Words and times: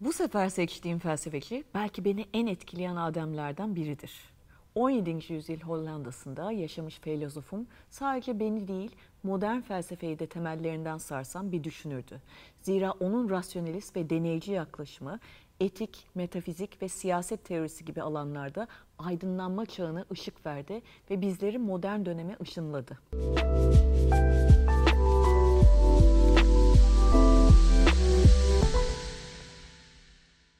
Bu 0.00 0.12
sefer 0.12 0.48
seçtiğim 0.48 0.98
felsefeci 0.98 1.64
belki 1.74 2.04
beni 2.04 2.26
en 2.34 2.46
etkileyen 2.46 2.96
ademlerden 2.96 3.76
biridir. 3.76 4.12
17. 4.74 5.32
yüzyıl 5.32 5.60
Hollanda'sında 5.60 6.52
yaşamış 6.52 6.98
filozofum 6.98 7.66
sadece 7.90 8.40
beni 8.40 8.68
değil 8.68 8.90
modern 9.22 9.60
felsefeyi 9.60 10.18
de 10.18 10.26
temellerinden 10.26 10.98
sarsan 10.98 11.52
bir 11.52 11.64
düşünürdü. 11.64 12.22
Zira 12.62 12.90
onun 12.90 13.30
rasyonelist 13.30 13.96
ve 13.96 14.10
deneyici 14.10 14.52
yaklaşımı 14.52 15.20
etik, 15.60 16.06
metafizik 16.14 16.82
ve 16.82 16.88
siyaset 16.88 17.44
teorisi 17.44 17.84
gibi 17.84 18.02
alanlarda 18.02 18.68
aydınlanma 18.98 19.66
çağına 19.66 20.04
ışık 20.12 20.46
verdi 20.46 20.82
ve 21.10 21.20
bizleri 21.20 21.58
modern 21.58 22.04
döneme 22.04 22.36
ışınladı. 22.42 22.98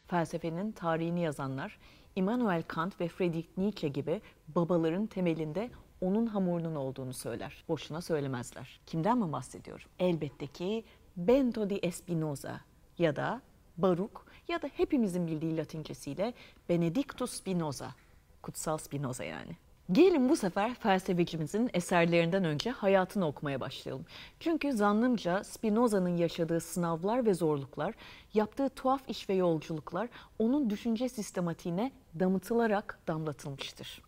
Felsefenin 0.06 0.72
tarihini 0.72 1.20
yazanlar 1.20 1.78
Immanuel 2.16 2.62
Kant 2.62 3.00
ve 3.00 3.08
Friedrich 3.08 3.48
Nietzsche 3.56 3.88
gibi 3.88 4.20
babaların 4.48 5.06
temelinde 5.06 5.70
onun 6.00 6.26
hamurunun 6.26 6.74
olduğunu 6.74 7.12
söyler. 7.12 7.64
Boşuna 7.68 8.00
söylemezler. 8.00 8.80
Kimden 8.86 9.18
mi 9.18 9.32
bahsediyorum? 9.32 9.86
Elbette 9.98 10.46
ki 10.46 10.84
Bento 11.16 11.70
di 11.70 11.92
Spinoza 11.92 12.60
ya 12.98 13.16
da 13.16 13.42
Baruk 13.76 14.26
ya 14.48 14.62
da 14.62 14.68
hepimizin 14.76 15.26
bildiği 15.26 15.56
latincesiyle 15.56 16.34
Benedictus 16.68 17.32
Spinoza. 17.32 17.94
Kutsal 18.42 18.78
Spinoza 18.78 19.24
yani. 19.24 19.56
Gelin 19.92 20.28
bu 20.28 20.36
sefer 20.36 20.74
felsefecimizin 20.74 21.70
eserlerinden 21.74 22.44
önce 22.44 22.70
hayatını 22.70 23.26
okumaya 23.26 23.60
başlayalım. 23.60 24.04
Çünkü 24.40 24.72
zannımca 24.72 25.44
Spinoza'nın 25.44 26.16
yaşadığı 26.16 26.60
sınavlar 26.60 27.26
ve 27.26 27.34
zorluklar, 27.34 27.94
yaptığı 28.34 28.68
tuhaf 28.68 29.08
iş 29.08 29.28
ve 29.28 29.34
yolculuklar 29.34 30.08
onun 30.38 30.70
düşünce 30.70 31.08
sistematiğine 31.08 31.92
damıtılarak 32.20 32.98
damlatılmıştır. 33.08 34.02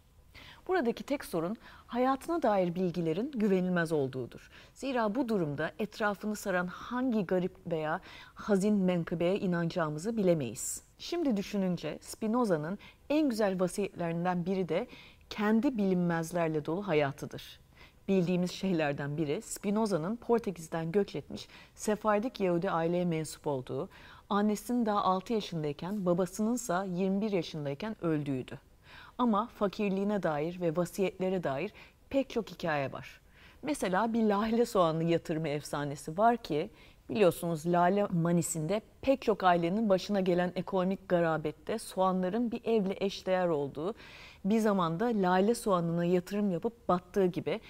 Buradaki 0.68 1.02
tek 1.02 1.24
sorun 1.24 1.56
hayatına 1.86 2.42
dair 2.42 2.74
bilgilerin 2.74 3.30
güvenilmez 3.30 3.92
olduğudur. 3.92 4.50
Zira 4.74 5.14
bu 5.14 5.28
durumda 5.28 5.72
etrafını 5.78 6.36
saran 6.36 6.66
hangi 6.66 7.26
garip 7.26 7.56
veya 7.66 8.00
hazin 8.34 8.74
menkıbeye 8.74 9.38
inanacağımızı 9.38 10.16
bilemeyiz. 10.16 10.82
Şimdi 10.98 11.36
düşününce 11.36 11.98
Spinoza'nın 12.00 12.78
en 13.10 13.28
güzel 13.28 13.60
vasiyetlerinden 13.60 14.46
biri 14.46 14.68
de 14.68 14.86
kendi 15.30 15.78
bilinmezlerle 15.78 16.64
dolu 16.64 16.88
hayatıdır. 16.88 17.60
Bildiğimiz 18.08 18.50
şeylerden 18.50 19.16
biri 19.16 19.42
Spinoza'nın 19.42 20.16
Portekiz'den 20.16 20.92
göç 20.92 21.14
etmiş 21.14 21.48
Sefardik 21.74 22.40
Yahudi 22.40 22.70
aileye 22.70 23.04
mensup 23.04 23.46
olduğu, 23.46 23.88
annesinin 24.30 24.86
daha 24.86 25.04
6 25.04 25.32
yaşındayken 25.32 26.06
babasınınsa 26.06 26.84
21 26.84 27.32
yaşındayken 27.32 27.96
öldüğüydü. 28.04 28.58
Ama 29.18 29.46
fakirliğine 29.46 30.22
dair 30.22 30.60
ve 30.60 30.76
vasiyetlere 30.76 31.44
dair 31.44 31.72
pek 32.10 32.30
çok 32.30 32.50
hikaye 32.50 32.92
var. 32.92 33.20
Mesela 33.62 34.12
bir 34.12 34.22
lale 34.22 34.66
soğanlı 34.66 35.04
yatırımı 35.04 35.48
efsanesi 35.48 36.18
var 36.18 36.36
ki 36.36 36.70
biliyorsunuz 37.10 37.66
lale 37.66 38.06
manisinde 38.06 38.80
pek 39.02 39.22
çok 39.22 39.44
ailenin 39.44 39.88
başına 39.88 40.20
gelen 40.20 40.52
ekonomik 40.56 41.08
garabette 41.08 41.78
soğanların 41.78 42.50
bir 42.50 42.60
evle 42.64 42.96
eşdeğer 43.00 43.48
olduğu 43.48 43.94
bir 44.44 44.58
zamanda 44.58 45.04
lale 45.04 45.54
soğanına 45.54 46.04
yatırım 46.04 46.50
yapıp 46.50 46.88
battığı 46.88 47.26
gibi 47.26 47.60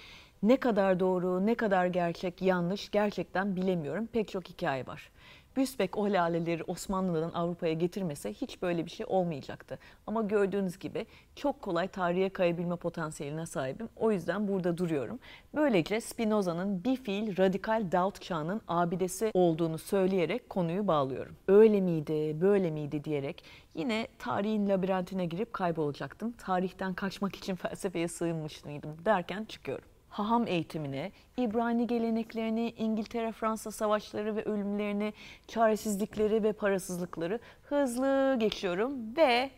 ne 0.43 0.57
kadar 0.57 0.99
doğru, 0.99 1.45
ne 1.45 1.55
kadar 1.55 1.85
gerçek, 1.85 2.41
yanlış 2.41 2.91
gerçekten 2.91 3.55
bilemiyorum. 3.55 4.07
Pek 4.13 4.29
çok 4.29 4.49
hikaye 4.49 4.87
var. 4.87 5.09
Büsbek 5.55 5.97
o 5.97 6.03
laleleri 6.03 6.63
Osmanlı'dan 6.63 7.31
Avrupa'ya 7.31 7.73
getirmese 7.73 8.33
hiç 8.33 8.61
böyle 8.61 8.85
bir 8.85 8.91
şey 8.91 9.05
olmayacaktı. 9.09 9.79
Ama 10.07 10.21
gördüğünüz 10.21 10.79
gibi 10.79 11.05
çok 11.35 11.61
kolay 11.61 11.87
tarihe 11.87 12.29
kayabilme 12.29 12.75
potansiyeline 12.75 13.45
sahibim. 13.45 13.89
O 13.95 14.11
yüzden 14.11 14.47
burada 14.47 14.77
duruyorum. 14.77 15.19
Böylece 15.55 16.01
Spinoza'nın 16.01 16.83
bir 16.83 16.95
fiil 16.95 17.37
radikal 17.37 17.91
doubt 17.91 18.21
çağının 18.21 18.61
abidesi 18.67 19.31
olduğunu 19.33 19.77
söyleyerek 19.77 20.49
konuyu 20.49 20.87
bağlıyorum. 20.87 21.35
Öyle 21.47 21.81
miydi, 21.81 22.41
böyle 22.41 22.71
miydi 22.71 23.03
diyerek 23.03 23.43
yine 23.75 24.07
tarihin 24.19 24.69
labirentine 24.69 25.25
girip 25.25 25.53
kaybolacaktım. 25.53 26.31
Tarihten 26.31 26.93
kaçmak 26.93 27.35
için 27.35 27.55
felsefeye 27.69 28.07
sığınmış 28.07 28.65
mıydım 28.65 28.97
derken 29.05 29.45
çıkıyorum 29.45 29.85
haham 30.19 30.47
eğitimine, 30.47 31.11
İbrani 31.37 31.87
geleneklerini, 31.87 32.73
İngiltere-Fransa 32.77 33.71
savaşları 33.71 34.35
ve 34.35 34.43
ölümlerini, 34.43 35.13
çaresizlikleri 35.47 36.43
ve 36.43 36.53
parasızlıkları 36.53 37.39
hızlı 37.63 38.35
geçiyorum 38.39 39.17
ve 39.17 39.49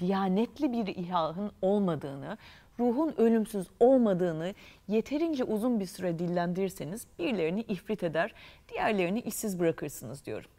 diyanetli 0.00 0.72
bir 0.72 0.86
ilahın 0.86 1.52
olmadığını, 1.62 2.38
ruhun 2.78 3.14
ölümsüz 3.16 3.66
olmadığını 3.80 4.54
yeterince 4.88 5.44
uzun 5.44 5.80
bir 5.80 5.86
süre 5.86 6.18
dillendirirseniz 6.18 7.06
birilerini 7.18 7.60
ifrit 7.60 8.02
eder, 8.02 8.34
diğerlerini 8.68 9.20
işsiz 9.20 9.60
bırakırsınız 9.60 10.26
diyorum. 10.26 10.50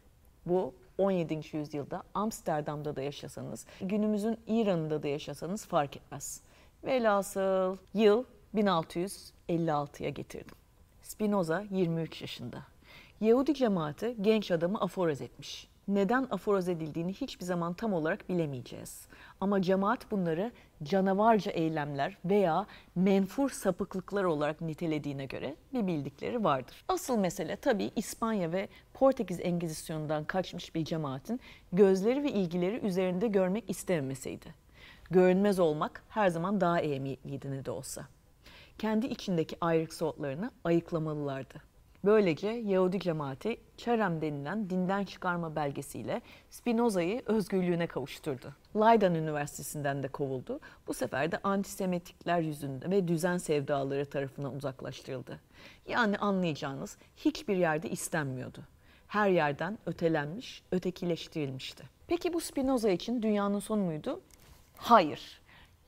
Bu 0.46 0.74
17. 0.98 1.40
yüzyılda 1.52 2.02
Amsterdam'da 2.14 2.96
da 2.96 3.02
yaşasanız, 3.02 3.66
günümüzün 3.80 4.38
İran'ında 4.46 5.02
da 5.02 5.08
yaşasanız 5.08 5.66
fark 5.66 5.96
etmez. 5.96 6.42
Velhasıl 6.84 7.76
yıl 7.94 8.24
1656'ya 8.54 10.10
getirdim. 10.10 10.56
Spinoza 11.02 11.64
23 11.70 12.22
yaşında. 12.22 12.62
Yahudi 13.20 13.54
cemaati 13.54 14.16
genç 14.20 14.50
adamı 14.50 14.80
aforoz 14.80 15.20
etmiş. 15.20 15.68
Neden 15.88 16.26
aforoz 16.30 16.68
edildiğini 16.68 17.12
hiçbir 17.12 17.44
zaman 17.44 17.74
tam 17.74 17.92
olarak 17.92 18.28
bilemeyeceğiz. 18.28 19.06
Ama 19.40 19.62
cemaat 19.62 20.10
bunları 20.10 20.52
canavarca 20.82 21.52
eylemler 21.52 22.18
veya 22.24 22.66
menfur 22.96 23.50
sapıklıklar 23.50 24.24
olarak 24.24 24.60
nitelediğine 24.60 25.26
göre 25.26 25.56
bir 25.74 25.86
bildikleri 25.86 26.44
vardır. 26.44 26.84
Asıl 26.88 27.16
mesele 27.18 27.56
tabii 27.56 27.90
İspanya 27.96 28.52
ve 28.52 28.68
Portekiz 28.94 29.40
Engizisyonundan 29.40 30.24
kaçmış 30.24 30.74
bir 30.74 30.84
cemaatin 30.84 31.40
gözleri 31.72 32.22
ve 32.22 32.32
ilgileri 32.32 32.76
üzerinde 32.86 33.28
görmek 33.28 33.70
istememesiydi. 33.70 34.54
Görünmez 35.10 35.58
olmak 35.58 36.02
her 36.08 36.28
zaman 36.28 36.60
daha 36.60 36.80
ehemmiyetliydi 36.80 37.50
ne 37.50 37.64
de 37.64 37.70
olsa 37.70 38.06
kendi 38.78 39.06
içindeki 39.06 39.56
ayrık 39.60 39.94
soğutlarını 39.94 40.50
ayıklamalılardı. 40.64 41.68
Böylece 42.04 42.48
Yahudi 42.48 43.00
cemaati 43.00 43.60
Çerem 43.76 44.22
denilen 44.22 44.70
dinden 44.70 45.04
çıkarma 45.04 45.56
belgesiyle 45.56 46.22
Spinoza'yı 46.50 47.22
özgürlüğüne 47.26 47.86
kavuşturdu. 47.86 48.54
Leiden 48.76 49.14
Üniversitesi'nden 49.14 50.02
de 50.02 50.08
kovuldu. 50.08 50.60
Bu 50.86 50.94
sefer 50.94 51.32
de 51.32 51.38
antisemitikler 51.42 52.40
yüzünde 52.40 52.90
ve 52.90 53.08
düzen 53.08 53.38
sevdaları 53.38 54.06
tarafından 54.06 54.54
uzaklaştırıldı. 54.54 55.40
Yani 55.88 56.18
anlayacağınız 56.18 56.96
hiçbir 57.16 57.56
yerde 57.56 57.90
istenmiyordu. 57.90 58.60
Her 59.08 59.30
yerden 59.30 59.78
ötelenmiş, 59.86 60.62
ötekileştirilmişti. 60.72 61.84
Peki 62.06 62.32
bu 62.32 62.40
Spinoza 62.40 62.90
için 62.90 63.22
dünyanın 63.22 63.58
sonu 63.58 63.82
muydu? 63.82 64.20
Hayır. 64.76 65.40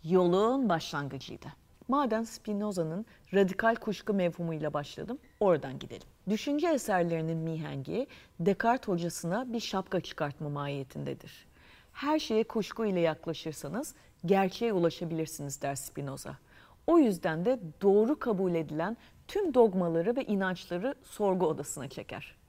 Yolun 0.05 0.69
başlangıcıydı. 0.69 1.60
Madem 1.91 2.27
Spinoza'nın 2.27 3.07
radikal 3.35 3.75
kuşku 3.75 4.15
mevhumuyla 4.15 4.73
başladım, 4.73 5.19
oradan 5.41 5.79
gidelim. 5.79 6.09
Düşünce 6.29 6.69
eserlerinin 6.69 7.37
mihengi 7.37 8.07
Descartes 8.41 8.89
hocasına 8.89 9.53
bir 9.53 9.61
şapka 9.61 10.01
çıkartma 10.01 10.49
mahiyetindedir. 10.49 11.47
Her 11.93 12.19
şeye 12.19 12.45
kuşku 12.45 12.87
ile 12.87 13.01
yaklaşırsanız 13.01 13.95
gerçeğe 14.27 14.73
ulaşabilirsiniz 14.73 15.63
der 15.63 15.75
Spinoza. 15.75 16.39
O 16.87 16.99
yüzden 16.99 17.45
de 17.45 17.61
doğru 17.83 18.19
kabul 18.19 18.55
edilen 18.55 18.97
tüm 19.29 19.55
dogmaları 19.55 20.17
ve 20.17 20.25
inançları 20.25 20.95
sorgu 21.03 21.47
odasına 21.47 21.89
çeker. 21.89 22.40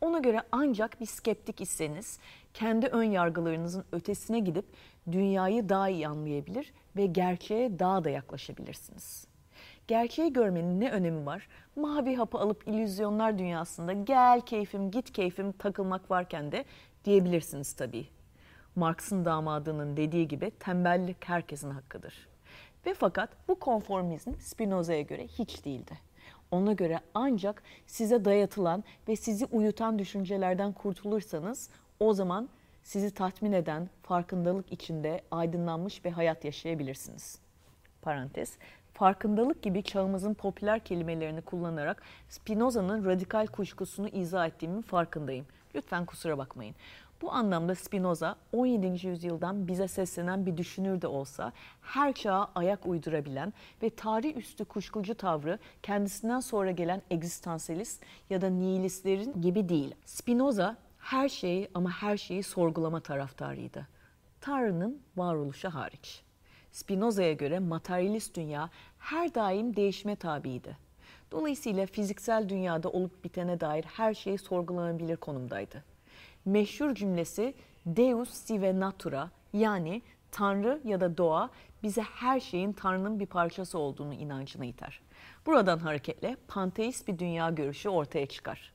Ona 0.00 0.18
göre 0.18 0.42
ancak 0.52 1.00
bir 1.00 1.06
skeptik 1.06 1.60
iseniz 1.60 2.18
kendi 2.54 2.86
ön 2.86 3.02
yargılarınızın 3.02 3.84
ötesine 3.92 4.38
gidip 4.38 4.64
dünyayı 5.12 5.68
daha 5.68 5.88
iyi 5.88 6.08
anlayabilir 6.08 6.72
ve 6.96 7.06
gerçeğe 7.06 7.78
daha 7.78 8.04
da 8.04 8.10
yaklaşabilirsiniz. 8.10 9.26
Gerçeği 9.88 10.32
görmenin 10.32 10.80
ne 10.80 10.90
önemi 10.90 11.26
var? 11.26 11.48
Mavi 11.76 12.16
hapı 12.16 12.38
alıp 12.38 12.68
illüzyonlar 12.68 13.38
dünyasında 13.38 13.92
gel 13.92 14.40
keyfim 14.40 14.90
git 14.90 15.12
keyfim 15.12 15.52
takılmak 15.52 16.10
varken 16.10 16.52
de 16.52 16.64
diyebilirsiniz 17.04 17.72
tabii. 17.72 18.06
Marx'ın 18.76 19.24
damadının 19.24 19.96
dediği 19.96 20.28
gibi 20.28 20.50
tembellik 20.50 21.28
herkesin 21.28 21.70
hakkıdır. 21.70 22.28
Ve 22.86 22.94
fakat 22.94 23.30
bu 23.48 23.58
konformizm 23.58 24.32
Spinoza'ya 24.40 25.02
göre 25.02 25.26
hiç 25.26 25.64
değildi. 25.64 26.07
Ona 26.50 26.72
göre 26.72 27.00
ancak 27.14 27.62
size 27.86 28.24
dayatılan 28.24 28.84
ve 29.08 29.16
sizi 29.16 29.44
uyutan 29.44 29.98
düşüncelerden 29.98 30.72
kurtulursanız 30.72 31.70
o 32.00 32.12
zaman 32.12 32.48
sizi 32.82 33.14
tatmin 33.14 33.52
eden 33.52 33.88
farkındalık 34.02 34.72
içinde 34.72 35.20
aydınlanmış 35.30 36.04
bir 36.04 36.10
hayat 36.10 36.44
yaşayabilirsiniz. 36.44 37.38
Parantez. 38.02 38.58
Farkındalık 38.94 39.62
gibi 39.62 39.82
çağımızın 39.82 40.34
popüler 40.34 40.80
kelimelerini 40.80 41.42
kullanarak 41.42 42.02
Spinoza'nın 42.28 43.04
radikal 43.04 43.46
kuşkusunu 43.46 44.08
izah 44.08 44.46
ettiğimin 44.46 44.82
farkındayım. 44.82 45.46
Lütfen 45.74 46.06
kusura 46.06 46.38
bakmayın. 46.38 46.74
Bu 47.22 47.32
anlamda 47.32 47.74
Spinoza 47.74 48.36
17. 48.52 49.06
yüzyıldan 49.06 49.68
bize 49.68 49.88
seslenen 49.88 50.46
bir 50.46 50.56
düşünür 50.56 51.02
de 51.02 51.06
olsa 51.06 51.52
her 51.82 52.12
çağa 52.12 52.50
ayak 52.54 52.86
uydurabilen 52.86 53.52
ve 53.82 53.90
tarih 53.90 54.36
üstü 54.36 54.64
kuşkucu 54.64 55.14
tavrı 55.14 55.58
kendisinden 55.82 56.40
sonra 56.40 56.70
gelen 56.70 57.02
egzistansiyalist 57.10 58.02
ya 58.30 58.40
da 58.40 58.50
nihilistlerin 58.50 59.42
gibi 59.42 59.68
değil. 59.68 59.94
Spinoza 60.04 60.76
her 60.98 61.28
şeyi 61.28 61.68
ama 61.74 61.90
her 61.90 62.16
şeyi 62.16 62.42
sorgulama 62.42 63.00
taraftarıydı. 63.00 63.86
Tanrı'nın 64.40 65.02
varoluşu 65.16 65.68
hariç. 65.68 66.22
Spinoza'ya 66.72 67.32
göre 67.32 67.58
materyalist 67.58 68.36
dünya 68.36 68.70
her 68.98 69.34
daim 69.34 69.76
değişme 69.76 70.16
tabiydi. 70.16 70.76
Dolayısıyla 71.30 71.86
fiziksel 71.86 72.48
dünyada 72.48 72.88
olup 72.88 73.24
bitene 73.24 73.60
dair 73.60 73.84
her 73.84 74.14
şey 74.14 74.38
sorgulanabilir 74.38 75.16
konumdaydı. 75.16 75.84
Meşhur 76.48 76.94
cümlesi 76.94 77.54
Deus 77.86 78.30
sive 78.30 78.80
natura 78.80 79.30
yani 79.52 80.02
Tanrı 80.30 80.80
ya 80.84 81.00
da 81.00 81.16
doğa 81.16 81.50
bize 81.82 82.02
her 82.02 82.40
şeyin 82.40 82.72
Tanrı'nın 82.72 83.20
bir 83.20 83.26
parçası 83.26 83.78
olduğunu 83.78 84.14
inancına 84.14 84.64
iter. 84.64 85.00
Buradan 85.46 85.78
hareketle 85.78 86.36
panteist 86.48 87.08
bir 87.08 87.18
dünya 87.18 87.50
görüşü 87.50 87.88
ortaya 87.88 88.26
çıkar. 88.26 88.72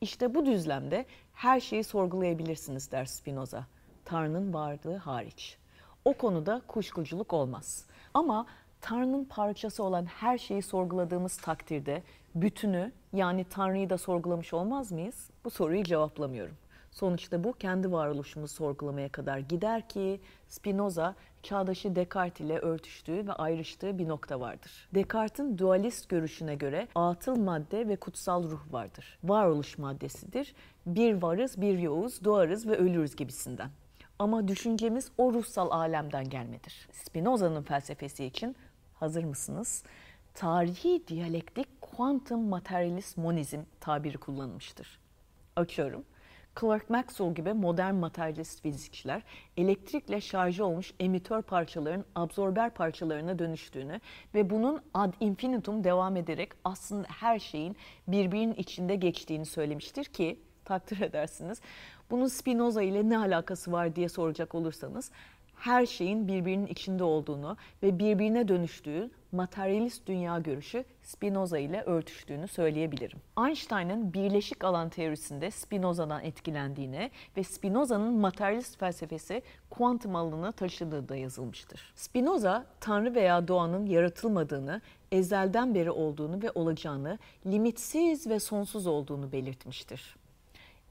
İşte 0.00 0.34
bu 0.34 0.46
düzlemde 0.46 1.06
her 1.34 1.60
şeyi 1.60 1.84
sorgulayabilirsiniz 1.84 2.92
der 2.92 3.04
Spinoza. 3.04 3.66
Tanrı'nın 4.04 4.54
varlığı 4.54 4.96
hariç. 4.96 5.58
O 6.04 6.14
konuda 6.14 6.62
kuşkuculuk 6.68 7.32
olmaz. 7.32 7.86
Ama 8.14 8.46
Tanrı'nın 8.80 9.24
parçası 9.24 9.82
olan 9.82 10.06
her 10.06 10.38
şeyi 10.38 10.62
sorguladığımız 10.62 11.36
takdirde 11.36 12.02
bütünü 12.34 12.92
yani 13.12 13.44
Tanrı'yı 13.44 13.90
da 13.90 13.98
sorgulamış 13.98 14.54
olmaz 14.54 14.92
mıyız? 14.92 15.30
Bu 15.44 15.50
soruyu 15.50 15.84
cevaplamıyorum. 15.84 16.56
Sonuçta 16.90 17.44
bu 17.44 17.52
kendi 17.52 17.92
varoluşumuzu 17.92 18.54
sorgulamaya 18.54 19.08
kadar 19.08 19.38
gider 19.38 19.88
ki 19.88 20.20
Spinoza 20.48 21.14
çağdaşı 21.42 21.96
Descartes 21.96 22.46
ile 22.46 22.58
örtüştüğü 22.58 23.26
ve 23.26 23.32
ayrıştığı 23.32 23.98
bir 23.98 24.08
nokta 24.08 24.40
vardır. 24.40 24.88
Descartes'in 24.94 25.58
dualist 25.58 26.08
görüşüne 26.08 26.54
göre 26.54 26.88
atıl 26.94 27.36
madde 27.36 27.88
ve 27.88 27.96
kutsal 27.96 28.42
ruh 28.42 28.72
vardır. 28.72 29.18
Varoluş 29.24 29.78
maddesidir. 29.78 30.54
Bir 30.86 31.22
varız, 31.22 31.60
bir 31.60 31.78
yoğuz, 31.78 32.24
doğarız 32.24 32.68
ve 32.68 32.76
ölürüz 32.76 33.16
gibisinden. 33.16 33.70
Ama 34.18 34.48
düşüncemiz 34.48 35.10
o 35.18 35.32
ruhsal 35.32 35.70
alemden 35.70 36.28
gelmedir. 36.28 36.88
Spinoza'nın 36.92 37.62
felsefesi 37.62 38.24
için 38.24 38.56
hazır 38.94 39.24
mısınız? 39.24 39.84
Tarihi 40.34 41.02
diyalektik 41.08 41.80
kuantum 41.80 42.48
materyalist 42.48 43.16
monizm 43.16 43.60
tabiri 43.80 44.18
kullanılmıştır. 44.18 45.00
Açıyorum. 45.56 46.04
Clerk 46.60 46.90
Maxwell 46.90 47.34
gibi 47.34 47.52
modern 47.52 47.94
materyalist 47.94 48.62
fizikçiler 48.62 49.22
elektrikle 49.56 50.20
şarjı 50.20 50.64
olmuş 50.64 50.92
emitör 51.00 51.42
parçaların 51.42 52.04
absorber 52.14 52.74
parçalarına 52.74 53.38
dönüştüğünü 53.38 54.00
ve 54.34 54.50
bunun 54.50 54.82
ad 54.94 55.12
infinitum 55.20 55.84
devam 55.84 56.16
ederek 56.16 56.48
aslında 56.64 57.08
her 57.20 57.38
şeyin 57.38 57.76
birbirinin 58.08 58.54
içinde 58.54 58.96
geçtiğini 58.96 59.46
söylemiştir 59.46 60.04
ki 60.04 60.40
takdir 60.64 61.00
edersiniz. 61.00 61.60
Bunun 62.10 62.26
Spinoza 62.26 62.82
ile 62.82 63.08
ne 63.08 63.18
alakası 63.18 63.72
var 63.72 63.96
diye 63.96 64.08
soracak 64.08 64.54
olursanız 64.54 65.10
her 65.56 65.86
şeyin 65.86 66.28
birbirinin 66.28 66.66
içinde 66.66 67.04
olduğunu 67.04 67.56
ve 67.82 67.98
birbirine 67.98 68.48
dönüştüğü 68.48 69.10
materyalist 69.32 70.06
dünya 70.06 70.38
görüşü 70.38 70.84
Spinoza 71.02 71.58
ile 71.58 71.82
örtüştüğünü 71.82 72.48
söyleyebilirim. 72.48 73.18
Einstein'ın 73.46 74.12
birleşik 74.12 74.64
alan 74.64 74.88
teorisinde 74.88 75.50
Spinoza'dan 75.50 76.24
etkilendiğine 76.24 77.10
ve 77.36 77.44
Spinoza'nın 77.44 78.14
materyalist 78.14 78.78
felsefesi 78.78 79.42
kuantum 79.70 80.16
alanına 80.16 80.52
taşıdığı 80.52 81.08
da 81.08 81.16
yazılmıştır. 81.16 81.92
Spinoza, 81.96 82.66
Tanrı 82.80 83.14
veya 83.14 83.48
doğanın 83.48 83.86
yaratılmadığını, 83.86 84.80
ezelden 85.12 85.74
beri 85.74 85.90
olduğunu 85.90 86.42
ve 86.42 86.50
olacağını, 86.54 87.18
limitsiz 87.46 88.26
ve 88.26 88.40
sonsuz 88.40 88.86
olduğunu 88.86 89.32
belirtmiştir. 89.32 90.16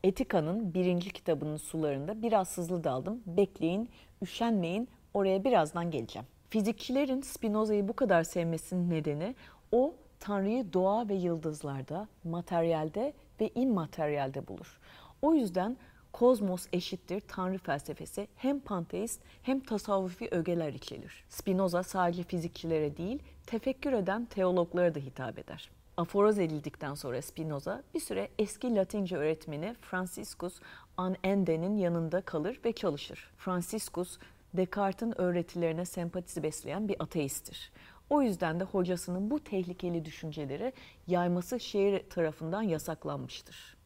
Etika'nın 0.04 0.74
birinci 0.74 1.10
kitabının 1.10 1.58
sularında 1.58 2.22
biraz 2.22 2.58
hızlı 2.58 2.84
daldım. 2.84 3.22
Bekleyin, 3.26 3.90
üşenmeyin, 4.22 4.90
oraya 5.14 5.44
birazdan 5.44 5.92
geleceğim. 5.92 6.28
Fizikçilerin 6.50 7.22
Spinoza'yı 7.22 7.88
bu 7.88 7.94
kadar 7.94 8.24
sevmesinin 8.24 8.90
nedeni 8.90 9.36
o 9.72 9.96
Tanrı'yı 10.20 10.74
doğa 10.74 11.10
ve 11.10 11.14
yıldızlarda, 11.14 12.08
materyalde 12.24 13.14
ve 13.42 13.50
immateryalde 13.56 14.48
bulur. 14.48 14.80
O 15.22 15.36
yüzden 15.36 15.78
kozmos 16.14 16.68
eşittir 16.74 17.22
Tanrı 17.28 17.58
felsefesi 17.58 18.28
hem 18.36 18.60
panteist 18.60 19.22
hem 19.44 19.60
tasavvufi 19.60 20.28
ögeler 20.32 20.74
içerir. 20.74 21.24
Spinoza 21.30 21.84
sadece 21.84 22.24
fizikçilere 22.24 22.98
değil, 22.98 23.24
tefekkür 23.48 23.94
eden 23.94 24.26
teologlara 24.26 24.96
da 24.96 25.00
hitap 25.00 25.40
eder 25.40 25.70
aforoz 26.00 26.40
edildikten 26.40 26.94
sonra 26.94 27.22
Spinoza 27.22 27.84
bir 27.94 28.00
süre 28.00 28.30
eski 28.40 28.76
Latince 28.76 29.18
öğretmeni 29.18 29.76
Franciscus 29.82 30.60
an 30.98 31.16
Ende'nin 31.24 31.78
yanında 31.78 32.22
kalır 32.22 32.60
ve 32.66 32.72
çalışır. 32.72 33.32
Franciscus, 33.38 34.18
Descartes'in 34.54 35.22
öğretilerine 35.22 35.86
sempatisi 35.86 36.44
besleyen 36.44 36.88
bir 36.88 36.96
ateisttir. 37.00 37.72
O 38.10 38.22
yüzden 38.22 38.60
de 38.60 38.64
hocasının 38.64 39.32
bu 39.32 39.44
tehlikeli 39.44 40.06
düşünceleri 40.06 40.74
yayması 41.08 41.60
şehir 41.60 42.10
tarafından 42.10 42.62
yasaklanmıştır. 42.62 43.78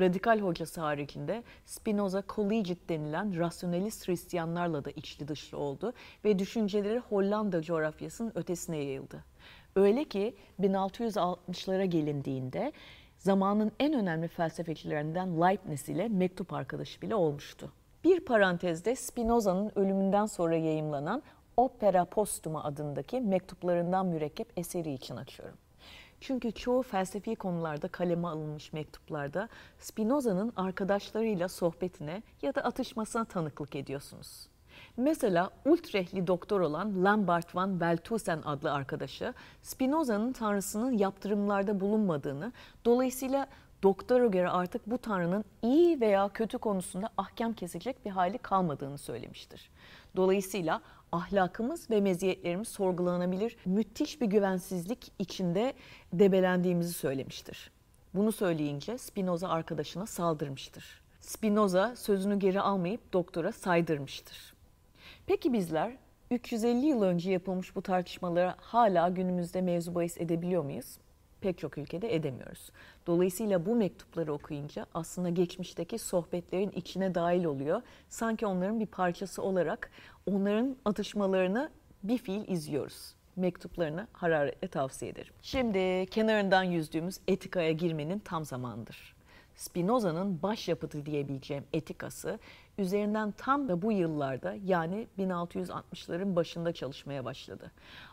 Radikal 0.00 0.40
hocası 0.40 0.80
haricinde 0.80 1.42
Spinoza 1.66 2.22
Collegiate 2.28 2.88
denilen 2.88 3.38
rasyonalist 3.38 4.08
Hristiyanlarla 4.08 4.84
da 4.84 4.90
içli 4.90 5.28
dışlı 5.28 5.58
oldu 5.58 5.92
ve 6.24 6.38
düşünceleri 6.38 6.98
Hollanda 6.98 7.62
coğrafyasının 7.62 8.32
ötesine 8.34 8.76
yayıldı. 8.76 9.24
Öyle 9.76 10.04
ki 10.04 10.36
1660'lara 10.60 11.84
gelindiğinde 11.84 12.72
zamanın 13.18 13.72
en 13.80 13.92
önemli 13.92 14.28
felsefecilerinden 14.28 15.40
Leibniz 15.40 15.88
ile 15.88 16.08
mektup 16.08 16.52
arkadaşı 16.52 17.02
bile 17.02 17.14
olmuştu. 17.14 17.72
Bir 18.04 18.20
parantezde 18.20 18.96
Spinoza'nın 18.96 19.72
ölümünden 19.76 20.26
sonra 20.26 20.56
yayımlanan 20.56 21.22
Opera 21.56 22.04
Postuma 22.04 22.64
adındaki 22.64 23.20
mektuplarından 23.20 24.06
mürekkep 24.06 24.52
eseri 24.56 24.92
için 24.92 25.16
açıyorum. 25.16 25.56
Çünkü 26.20 26.52
çoğu 26.52 26.82
felsefi 26.82 27.36
konularda 27.36 27.88
kaleme 27.88 28.28
alınmış 28.28 28.72
mektuplarda 28.72 29.48
Spinoza'nın 29.78 30.52
arkadaşlarıyla 30.56 31.48
sohbetine 31.48 32.22
ya 32.42 32.54
da 32.54 32.60
atışmasına 32.60 33.24
tanıklık 33.24 33.76
ediyorsunuz. 33.76 34.48
Mesela 34.96 35.50
Ultrehli 35.64 36.26
doktor 36.26 36.60
olan 36.60 37.04
Lambert 37.04 37.54
van 37.56 37.70
Weltusen 37.70 38.42
adlı 38.44 38.72
arkadaşı 38.72 39.34
Spinoza'nın 39.62 40.32
tanrısının 40.32 40.92
yaptırımlarda 40.92 41.80
bulunmadığını, 41.80 42.52
dolayısıyla 42.84 43.46
doktora 43.82 44.26
göre 44.26 44.48
artık 44.48 44.90
bu 44.90 44.98
tanrının 44.98 45.44
iyi 45.62 46.00
veya 46.00 46.28
kötü 46.28 46.58
konusunda 46.58 47.08
ahkam 47.16 47.52
kesecek 47.52 48.04
bir 48.04 48.10
hali 48.10 48.38
kalmadığını 48.38 48.98
söylemiştir. 48.98 49.70
Dolayısıyla 50.16 50.82
ahlakımız 51.12 51.90
ve 51.90 52.00
meziyetlerimiz 52.00 52.68
sorgulanabilir, 52.68 53.56
müthiş 53.64 54.20
bir 54.20 54.26
güvensizlik 54.26 55.12
içinde 55.18 55.72
debelendiğimizi 56.12 56.92
söylemiştir. 56.92 57.70
Bunu 58.14 58.32
söyleyince 58.32 58.98
Spinoza 58.98 59.48
arkadaşına 59.48 60.06
saldırmıştır. 60.06 61.02
Spinoza 61.20 61.96
sözünü 61.96 62.38
geri 62.38 62.60
almayıp 62.60 63.12
doktora 63.12 63.52
saydırmıştır. 63.52 64.54
Peki 65.26 65.52
bizler 65.52 65.96
350 66.30 66.86
yıl 66.86 67.02
önce 67.02 67.30
yapılmış 67.32 67.76
bu 67.76 67.82
tartışmalara 67.82 68.54
hala 68.58 69.08
günümüzde 69.08 69.60
mevzu 69.60 69.94
bahis 69.94 70.18
edebiliyor 70.18 70.64
muyuz? 70.64 70.98
Pek 71.42 71.58
çok 71.58 71.78
ülkede 71.78 72.14
edemiyoruz. 72.14 72.70
Dolayısıyla 73.06 73.66
bu 73.66 73.74
mektupları 73.74 74.32
okuyunca 74.32 74.86
aslında 74.94 75.28
geçmişteki 75.28 75.98
sohbetlerin 75.98 76.70
içine 76.70 77.14
dahil 77.14 77.44
oluyor. 77.44 77.82
Sanki 78.08 78.46
onların 78.46 78.80
bir 78.80 78.86
parçası 78.86 79.42
olarak 79.42 79.90
onların 80.26 80.76
atışmalarını 80.84 81.70
bir 82.02 82.18
fiil 82.18 82.48
izliyoruz. 82.48 83.14
Mektuplarını 83.36 84.06
hararetle 84.12 84.68
tavsiye 84.68 85.10
ederim. 85.10 85.34
Şimdi 85.42 86.06
kenarından 86.06 86.62
yüzdüğümüz 86.62 87.20
etikaya 87.28 87.72
girmenin 87.72 88.18
tam 88.18 88.44
zamanıdır. 88.44 89.16
Spinoza'nın 89.54 90.42
başyapıtı 90.42 91.06
diyebileceğim 91.06 91.64
etikası 91.72 92.38
üzerinden 92.78 93.30
tam 93.36 93.68
da 93.68 93.82
bu 93.82 93.92
yıllarda 93.92 94.54
yani 94.64 95.06
1660'ların 95.18 96.36
başında 96.36 96.72
çalışmaya 96.72 97.24
başladı. 97.24 97.70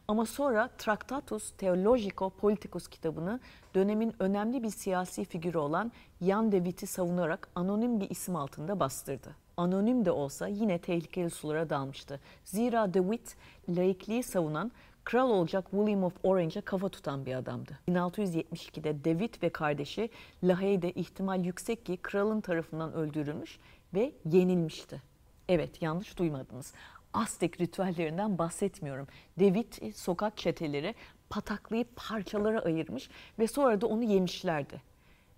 Ama 0.07 0.25
sonra 0.25 0.69
Tractatus 0.77 1.51
Theologico 1.51 2.29
Politicus 2.29 2.87
kitabını 2.87 3.39
dönemin 3.75 4.13
önemli 4.19 4.63
bir 4.63 4.69
siyasi 4.69 5.25
figürü 5.25 5.57
olan 5.57 5.91
Jan 6.21 6.51
de 6.51 6.57
Witt'i 6.57 6.87
savunarak 6.87 7.49
anonim 7.55 7.99
bir 7.99 8.09
isim 8.09 8.35
altında 8.35 8.79
bastırdı. 8.79 9.35
Anonim 9.57 10.05
de 10.05 10.11
olsa 10.11 10.47
yine 10.47 10.77
tehlikeli 10.77 11.29
sulara 11.29 11.69
dalmıştı. 11.69 12.19
Zira 12.43 12.93
de 12.93 12.99
Witt 12.99 13.35
laikliği 13.69 14.23
savunan 14.23 14.71
kral 15.03 15.29
olacak 15.29 15.65
William 15.71 16.03
of 16.03 16.13
Orange'a 16.23 16.61
kafa 16.61 16.89
tutan 16.89 17.25
bir 17.25 17.35
adamdı. 17.35 17.79
1672'de 17.89 19.05
David 19.05 19.33
ve 19.43 19.49
kardeşi 19.49 20.09
Lahey'de 20.43 20.91
ihtimal 20.91 21.45
yüksek 21.45 21.85
ki 21.85 21.97
kralın 21.97 22.41
tarafından 22.41 22.93
öldürülmüş 22.93 23.59
ve 23.93 24.11
yenilmişti. 24.25 25.01
Evet 25.49 25.81
yanlış 25.81 26.17
duymadınız. 26.17 26.73
Aztek 27.13 27.61
ritüellerinden 27.61 28.37
bahsetmiyorum. 28.37 29.07
David 29.39 29.93
sokak 29.95 30.37
çeteleri 30.37 30.95
pataklayıp 31.29 31.95
parçalara 31.95 32.59
ayırmış 32.59 33.09
ve 33.39 33.47
sonra 33.47 33.81
da 33.81 33.87
onu 33.87 34.03
yemişlerdi. 34.03 34.81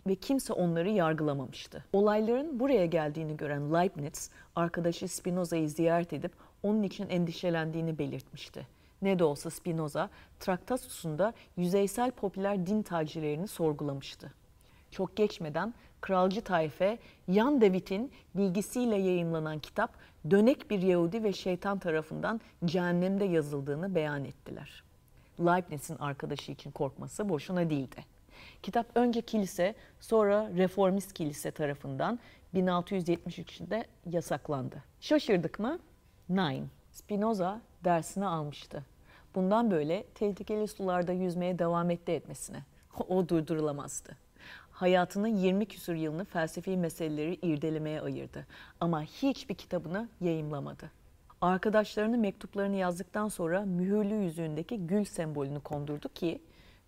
Ve 0.07 0.15
kimse 0.15 0.53
onları 0.53 0.89
yargılamamıştı. 0.89 1.85
Olayların 1.93 2.59
buraya 2.59 2.85
geldiğini 2.85 3.37
gören 3.37 3.73
Leibniz, 3.73 4.29
arkadaşı 4.55 5.07
Spinoza'yı 5.07 5.69
ziyaret 5.69 6.13
edip 6.13 6.31
onun 6.63 6.83
için 6.83 7.09
endişelendiğini 7.09 7.97
belirtmişti. 7.97 8.67
Ne 9.01 9.19
de 9.19 9.23
olsa 9.23 9.49
Spinoza, 9.49 10.09
Traktatus'unda 10.39 11.33
yüzeysel 11.57 12.11
popüler 12.11 12.65
din 12.65 12.81
tacirlerini 12.81 13.47
sorgulamıştı. 13.47 14.31
Çok 14.91 15.15
geçmeden 15.15 15.73
kralcı 16.01 16.41
tayfe 16.41 16.97
Jan 17.29 17.61
David'in 17.61 18.11
bilgisiyle 18.35 18.95
yayınlanan 18.95 19.59
kitap 19.59 19.93
dönek 20.31 20.69
bir 20.69 20.81
Yahudi 20.81 21.23
ve 21.23 21.33
şeytan 21.33 21.79
tarafından 21.79 22.41
cehennemde 22.65 23.25
yazıldığını 23.25 23.95
beyan 23.95 24.25
ettiler. 24.25 24.83
Leibniz'in 25.39 25.95
arkadaşı 25.95 26.51
için 26.51 26.71
korkması 26.71 27.29
boşuna 27.29 27.69
değildi. 27.69 28.05
Kitap 28.63 28.85
önce 28.95 29.21
kilise 29.21 29.75
sonra 29.99 30.49
reformist 30.57 31.13
kilise 31.13 31.51
tarafından 31.51 32.19
1673'de 32.55 33.85
yasaklandı. 34.05 34.83
Şaşırdık 34.99 35.59
mı? 35.59 35.79
Nine. 36.29 36.63
Spinoza 36.91 37.61
dersini 37.83 38.25
almıştı. 38.25 38.85
Bundan 39.35 39.71
böyle 39.71 40.03
tehlikeli 40.15 40.67
sularda 40.67 41.11
yüzmeye 41.11 41.59
devam 41.59 41.89
etti 41.89 42.11
etmesine. 42.11 42.63
O 43.09 43.29
durdurulamazdı. 43.29 44.17
Hayatının 44.81 45.27
20 45.27 45.65
küsur 45.65 45.93
yılını 45.93 46.25
felsefi 46.25 46.77
meseleleri 46.77 47.33
irdelemeye 47.41 48.01
ayırdı. 48.01 48.47
Ama 48.79 49.03
hiçbir 49.03 49.55
kitabını 49.55 50.09
yayımlamadı. 50.21 50.91
Arkadaşlarının 51.41 52.19
mektuplarını 52.19 52.75
yazdıktan 52.75 53.27
sonra 53.27 53.61
mühürlü 53.61 54.13
yüzüğündeki 54.13 54.87
gül 54.87 55.03
sembolünü 55.03 55.59
kondurdu 55.59 56.09
ki 56.09 56.41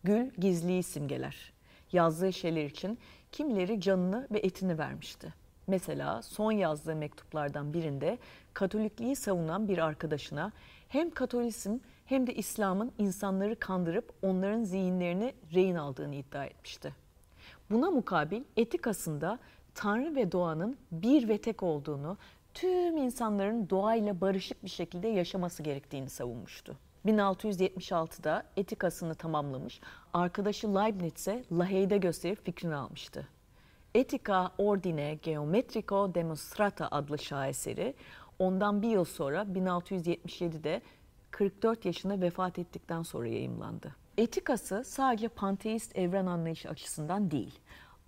gül 0.03 0.31
gizliyi 0.37 0.83
simgeler. 0.83 1.53
Yazdığı 1.91 2.33
şeyler 2.33 2.65
için 2.65 2.99
kimileri 3.31 3.81
canını 3.81 4.27
ve 4.31 4.39
etini 4.39 4.77
vermişti. 4.77 5.33
Mesela 5.67 6.21
son 6.21 6.51
yazdığı 6.51 6.95
mektuplardan 6.95 7.73
birinde 7.73 8.17
Katolikliği 8.53 9.15
savunan 9.15 9.67
bir 9.67 9.77
arkadaşına 9.77 10.51
hem 10.87 11.11
Katolizm 11.11 11.77
hem 12.05 12.27
de 12.27 12.33
İslam'ın 12.33 12.91
insanları 12.97 13.59
kandırıp 13.59 14.13
onların 14.21 14.63
zihinlerini 14.63 15.33
rehin 15.53 15.75
aldığını 15.75 16.15
iddia 16.15 16.45
etmişti. 16.45 17.02
Buna 17.73 17.91
mukabil 17.91 18.43
etikasında 18.57 19.39
Tanrı 19.75 20.15
ve 20.15 20.31
doğanın 20.31 20.77
bir 20.91 21.27
ve 21.27 21.37
tek 21.37 21.63
olduğunu, 21.63 22.17
tüm 22.53 22.97
insanların 22.97 23.69
doğayla 23.69 24.21
barışık 24.21 24.63
bir 24.63 24.69
şekilde 24.69 25.07
yaşaması 25.07 25.63
gerektiğini 25.63 26.09
savunmuştu. 26.09 26.77
1676'da 27.05 28.43
etikasını 28.57 29.15
tamamlamış, 29.15 29.81
arkadaşı 30.13 30.75
Leibniz'e 30.75 31.43
Lahey'de 31.51 31.97
gösterip 31.97 32.45
fikrini 32.45 32.75
almıştı. 32.75 33.27
Etica 33.95 34.51
Ordine 34.57 35.19
Geometrico 35.21 36.15
Demonstrata 36.15 36.87
adlı 36.91 37.17
şaheseri 37.17 37.93
ondan 38.39 38.81
bir 38.81 38.89
yıl 38.89 39.05
sonra 39.05 39.41
1677'de 39.41 40.81
44 41.31 41.85
yaşında 41.85 42.21
vefat 42.21 42.59
ettikten 42.59 43.03
sonra 43.03 43.27
yayımlandı. 43.27 44.02
Etikası 44.17 44.83
sadece 44.85 45.27
panteist 45.27 45.97
evren 45.97 46.25
anlayışı 46.25 46.69
açısından 46.69 47.31
değil, 47.31 47.59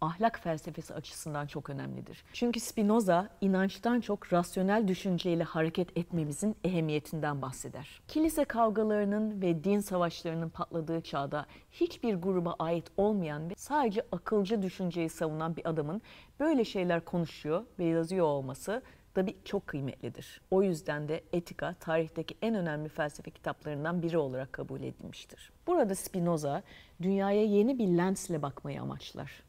ahlak 0.01 0.39
felsefesi 0.39 0.93
açısından 0.93 1.47
çok 1.47 1.69
önemlidir. 1.69 2.23
Çünkü 2.33 2.59
Spinoza 2.59 3.29
inançtan 3.41 4.01
çok 4.01 4.33
rasyonel 4.33 4.87
düşünceyle 4.87 5.43
hareket 5.43 5.97
etmemizin 5.97 6.55
ehemmiyetinden 6.63 7.41
bahseder. 7.41 8.01
Kilise 8.07 8.45
kavgalarının 8.45 9.41
ve 9.41 9.63
din 9.63 9.79
savaşlarının 9.79 10.49
patladığı 10.49 11.01
çağda 11.01 11.45
hiçbir 11.71 12.15
gruba 12.15 12.55
ait 12.59 12.85
olmayan 12.97 13.49
ve 13.49 13.53
sadece 13.57 14.01
akılcı 14.11 14.61
düşünceyi 14.61 15.09
savunan 15.09 15.55
bir 15.55 15.69
adamın 15.69 16.01
böyle 16.39 16.65
şeyler 16.65 17.05
konuşuyor 17.05 17.65
ve 17.79 17.85
yazıyor 17.85 18.25
olması 18.25 18.81
tabi 19.15 19.35
çok 19.45 19.67
kıymetlidir. 19.67 20.41
O 20.51 20.63
yüzden 20.63 21.07
de 21.09 21.23
Etika 21.33 21.73
tarihteki 21.79 22.35
en 22.41 22.55
önemli 22.55 22.89
felsefe 22.89 23.31
kitaplarından 23.31 24.01
biri 24.01 24.17
olarak 24.17 24.53
kabul 24.53 24.81
edilmiştir. 24.81 25.51
Burada 25.67 25.95
Spinoza 25.95 26.63
dünyaya 27.01 27.43
yeni 27.43 27.79
bir 27.79 27.87
lensle 27.87 28.41
bakmayı 28.41 28.81
amaçlar. 28.81 29.43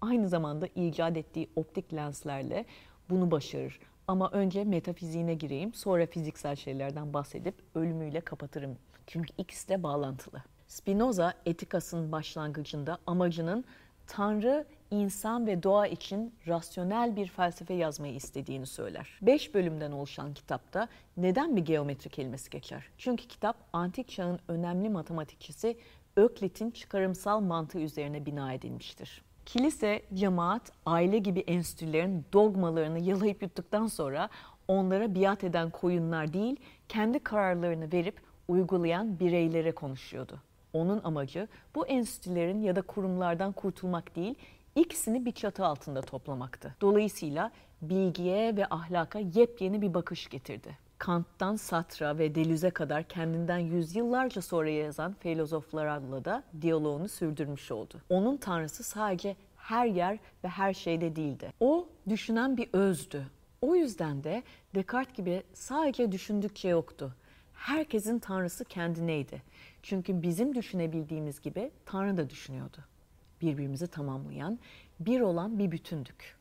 Aynı 0.00 0.28
zamanda 0.28 0.66
icat 0.66 1.16
ettiği 1.16 1.50
optik 1.56 1.94
lenslerle 1.94 2.64
bunu 3.10 3.30
başarır. 3.30 3.80
Ama 4.08 4.30
önce 4.30 4.64
metafiziğine 4.64 5.34
gireyim, 5.34 5.74
sonra 5.74 6.06
fiziksel 6.06 6.56
şeylerden 6.56 7.12
bahsedip 7.12 7.54
ölümüyle 7.74 8.20
kapatırım. 8.20 8.78
Çünkü 9.06 9.28
ikisi 9.38 9.68
de 9.68 9.82
bağlantılı. 9.82 10.42
Spinoza 10.68 11.34
etikasının 11.46 12.12
başlangıcında 12.12 12.98
amacının 13.06 13.64
Tanrı, 14.06 14.66
insan 14.90 15.46
ve 15.46 15.62
doğa 15.62 15.86
için 15.86 16.34
rasyonel 16.46 17.16
bir 17.16 17.26
felsefe 17.26 17.74
yazmayı 17.74 18.14
istediğini 18.14 18.66
söyler. 18.66 19.18
Beş 19.22 19.54
bölümden 19.54 19.92
oluşan 19.92 20.34
kitapta 20.34 20.88
neden 21.16 21.56
bir 21.56 21.64
geometri 21.64 22.10
kelimesi 22.10 22.50
geçer? 22.50 22.84
Çünkü 22.98 23.28
kitap 23.28 23.56
antik 23.72 24.08
çağın 24.08 24.38
önemli 24.48 24.88
matematikçisi 24.88 25.76
Öklit'in 26.16 26.70
çıkarımsal 26.70 27.40
mantığı 27.40 27.80
üzerine 27.80 28.26
bina 28.26 28.52
edilmiştir. 28.52 29.22
Kilise, 29.46 30.02
cemaat, 30.14 30.72
aile 30.86 31.18
gibi 31.18 31.40
enstitülerin 31.40 32.24
dogmalarını 32.32 32.98
yalayıp 32.98 33.42
yuttuktan 33.42 33.86
sonra 33.86 34.28
onlara 34.68 35.14
biat 35.14 35.44
eden 35.44 35.70
koyunlar 35.70 36.32
değil, 36.32 36.56
kendi 36.88 37.18
kararlarını 37.18 37.92
verip 37.92 38.20
uygulayan 38.48 39.20
bireylere 39.20 39.72
konuşuyordu. 39.72 40.38
Onun 40.72 41.00
amacı 41.04 41.48
bu 41.74 41.86
enstitülerin 41.86 42.60
ya 42.62 42.76
da 42.76 42.82
kurumlardan 42.82 43.52
kurtulmak 43.52 44.16
değil, 44.16 44.34
ikisini 44.74 45.24
bir 45.24 45.32
çatı 45.32 45.64
altında 45.66 46.00
toplamaktı. 46.00 46.74
Dolayısıyla 46.80 47.50
bilgiye 47.82 48.56
ve 48.56 48.66
ahlaka 48.70 49.18
yepyeni 49.18 49.82
bir 49.82 49.94
bakış 49.94 50.28
getirdi. 50.28 50.78
Kant'tan 50.98 51.56
Sartre 51.56 52.18
ve 52.18 52.34
Deleuze'e 52.34 52.70
kadar 52.70 53.02
kendinden 53.04 53.58
yüzyıllarca 53.58 54.42
sonra 54.42 54.68
yazan 54.68 55.14
filozoflarla 55.20 56.24
da 56.24 56.42
diyaloğunu 56.60 57.08
sürdürmüş 57.08 57.70
oldu. 57.70 58.00
Onun 58.08 58.36
tanrısı 58.36 58.82
sadece 58.82 59.36
her 59.56 59.86
yer 59.86 60.18
ve 60.44 60.48
her 60.48 60.74
şeyde 60.74 61.16
değildi. 61.16 61.52
O 61.60 61.88
düşünen 62.08 62.56
bir 62.56 62.68
özdü. 62.72 63.26
O 63.62 63.74
yüzden 63.74 64.24
de 64.24 64.42
Descartes 64.74 65.16
gibi 65.16 65.42
sadece 65.54 66.12
düşündükçe 66.12 66.68
yoktu. 66.68 67.14
Herkesin 67.52 68.18
tanrısı 68.18 68.64
kendineydi. 68.64 69.42
Çünkü 69.82 70.22
bizim 70.22 70.54
düşünebildiğimiz 70.54 71.40
gibi 71.40 71.70
Tanrı 71.86 72.16
da 72.16 72.30
düşünüyordu. 72.30 72.78
Birbirimizi 73.40 73.86
tamamlayan, 73.86 74.58
bir 75.00 75.20
olan 75.20 75.58
bir 75.58 75.70
bütündük. 75.70 76.36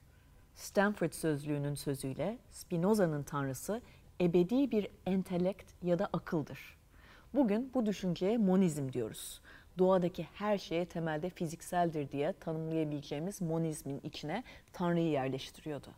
Stanford 0.56 1.12
sözlüğünün 1.14 1.76
sözüyle 1.76 2.38
Spinoza'nın 2.52 3.24
tanrısı 3.24 3.82
ebedi 4.22 4.72
bir 4.72 4.88
entelekt 5.06 5.72
ya 5.84 6.00
da 6.00 6.10
akıldır. 6.14 6.78
Bugün 7.34 7.72
bu 7.74 7.86
düşünceye 7.86 8.38
monizm 8.38 8.94
diyoruz. 8.94 9.42
Doğadaki 9.78 10.28
her 10.34 10.58
şeye 10.58 10.86
temelde 10.86 11.30
fizikseldir 11.30 12.12
diye 12.12 12.34
tanımlayabileceğimiz 12.34 13.42
monizmin 13.42 14.00
içine 14.04 14.44
Tanrı'yı 14.74 15.10
yerleştiriyordu. 15.10 15.90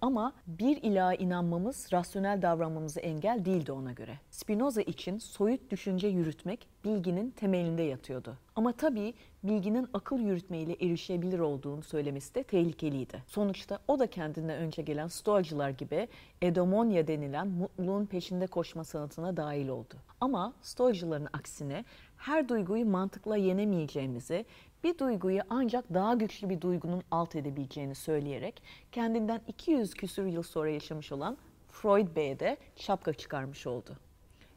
Ama 0.00 0.32
bir 0.46 0.82
ilaha 0.82 1.14
inanmamız 1.14 1.88
rasyonel 1.92 2.42
davranmamızı 2.42 3.00
engel 3.00 3.44
değildi 3.44 3.72
ona 3.72 3.92
göre. 3.92 4.18
Spinoza 4.30 4.82
için 4.82 5.18
soyut 5.18 5.70
düşünce 5.70 6.08
yürütmek 6.08 6.68
bilginin 6.84 7.30
temelinde 7.30 7.82
yatıyordu. 7.82 8.36
Ama 8.56 8.72
tabii 8.72 9.14
bilginin 9.42 9.88
akıl 9.92 10.18
yürütmeyle 10.18 10.72
erişebilir 10.72 11.38
olduğunu 11.38 11.82
söylemesi 11.82 12.34
de 12.34 12.42
tehlikeliydi. 12.42 13.22
Sonuçta 13.26 13.78
o 13.88 13.98
da 13.98 14.06
kendinden 14.06 14.56
önce 14.56 14.82
gelen 14.82 15.08
stoacılar 15.08 15.70
gibi 15.70 16.08
edomonya 16.42 17.06
denilen 17.06 17.48
mutluluğun 17.48 18.06
peşinde 18.06 18.46
koşma 18.46 18.84
sanatına 18.84 19.36
dahil 19.36 19.68
oldu. 19.68 19.94
Ama 20.20 20.52
stoacıların 20.62 21.28
aksine 21.32 21.84
her 22.16 22.48
duyguyu 22.48 22.86
mantıkla 22.86 23.36
yenemeyeceğimizi, 23.36 24.44
bir 24.86 24.98
duyguyu 24.98 25.40
ancak 25.50 25.94
daha 25.94 26.14
güçlü 26.14 26.50
bir 26.50 26.60
duygunun 26.60 27.02
alt 27.10 27.36
edebileceğini 27.36 27.94
söyleyerek 27.94 28.62
kendinden 28.92 29.40
200 29.48 29.94
küsur 29.94 30.26
yıl 30.26 30.42
sonra 30.42 30.70
yaşamış 30.70 31.12
olan 31.12 31.38
Freud 31.68 32.16
Bey'e 32.16 32.40
de 32.40 32.56
şapka 32.76 33.12
çıkarmış 33.12 33.66
oldu. 33.66 33.96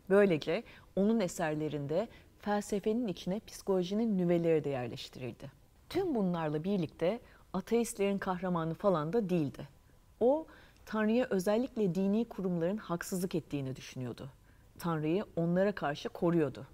Böylece 0.09 0.63
onun 0.95 1.19
eserlerinde 1.19 2.07
felsefenin 2.39 3.07
içine 3.07 3.39
psikolojinin 3.39 4.17
nüveleri 4.17 4.63
de 4.63 4.69
yerleştirildi. 4.69 5.51
Tüm 5.89 6.15
bunlarla 6.15 6.63
birlikte 6.63 7.19
ateistlerin 7.53 8.17
kahramanı 8.17 8.73
falan 8.73 9.13
da 9.13 9.29
değildi. 9.29 9.67
O, 10.19 10.47
Tanrı'ya 10.85 11.27
özellikle 11.29 11.95
dini 11.95 12.25
kurumların 12.25 12.77
haksızlık 12.77 13.35
ettiğini 13.35 13.75
düşünüyordu. 13.75 14.29
Tanrı'yı 14.79 15.25
onlara 15.35 15.71
karşı 15.71 16.09
koruyordu. 16.09 16.67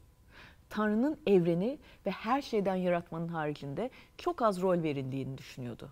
Tanrı'nın 0.70 1.20
evreni 1.28 1.80
ve 2.06 2.12
her 2.12 2.42
şeyden 2.42 2.76
yaratmanın 2.76 3.28
haricinde 3.28 3.90
çok 4.18 4.42
az 4.42 4.62
rol 4.62 4.84
verildiğini 4.84 5.38
düşünüyordu. 5.38 5.90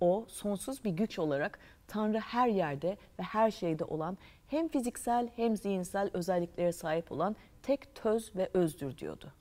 O 0.00 0.24
sonsuz 0.28 0.84
bir 0.84 0.90
güç 0.90 1.18
olarak 1.18 1.58
Tanrı 1.86 2.18
her 2.18 2.48
yerde 2.48 2.96
ve 3.18 3.22
her 3.22 3.50
şeyde 3.50 3.84
olan 3.84 4.18
hem 4.48 4.68
fiziksel 4.68 5.28
hem 5.36 5.56
zihinsel 5.56 6.10
özelliklere 6.12 6.72
sahip 6.72 7.12
olan 7.12 7.36
tek 7.62 7.94
töz 7.94 8.36
ve 8.36 8.50
özdür 8.54 8.98
diyordu. 8.98 9.32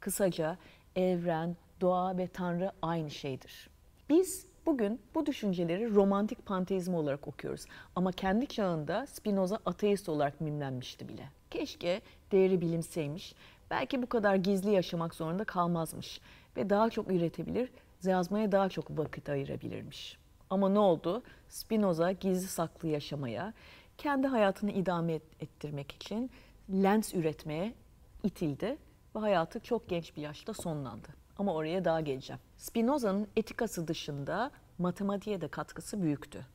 Kısaca 0.00 0.58
evren, 0.96 1.56
doğa 1.80 2.18
ve 2.18 2.28
Tanrı 2.28 2.72
aynı 2.82 3.10
şeydir. 3.10 3.70
Biz 4.08 4.46
bugün 4.66 5.00
bu 5.14 5.26
düşünceleri 5.26 5.94
romantik 5.94 6.46
panteizm 6.46 6.94
olarak 6.94 7.28
okuyoruz 7.28 7.64
ama 7.96 8.12
kendi 8.12 8.46
çağında 8.46 9.06
Spinoza 9.06 9.58
ateist 9.66 10.08
olarak 10.08 10.40
mimlenmişti 10.40 11.08
bile. 11.08 11.28
Keşke 11.50 12.00
değeri 12.32 12.60
bilimseymiş, 12.60 13.34
belki 13.70 14.02
bu 14.02 14.06
kadar 14.06 14.34
gizli 14.34 14.70
yaşamak 14.70 15.14
zorunda 15.14 15.44
kalmazmış 15.44 16.20
ve 16.56 16.70
daha 16.70 16.90
çok 16.90 17.10
üretebilir, 17.10 17.70
yazmaya 18.04 18.52
daha 18.52 18.68
çok 18.68 18.98
vakit 18.98 19.28
ayırabilirmiş. 19.28 20.18
Ama 20.50 20.68
ne 20.68 20.78
oldu? 20.78 21.22
Spinoza 21.48 22.12
gizli 22.12 22.48
saklı 22.48 22.88
yaşamaya, 22.88 23.52
kendi 23.98 24.26
hayatını 24.26 24.70
idame 24.70 25.20
ettirmek 25.40 25.92
için 25.92 26.30
lens 26.70 27.14
üretmeye 27.14 27.74
itildi 28.22 28.76
ve 29.16 29.18
hayatı 29.18 29.60
çok 29.60 29.88
genç 29.88 30.16
bir 30.16 30.22
yaşta 30.22 30.54
sonlandı. 30.54 31.08
Ama 31.38 31.54
oraya 31.54 31.84
daha 31.84 32.00
geleceğim. 32.00 32.40
Spinoza'nın 32.56 33.28
etikası 33.36 33.88
dışında 33.88 34.50
matematiğe 34.78 35.40
de 35.40 35.48
katkısı 35.48 36.02
büyüktü. 36.02 36.46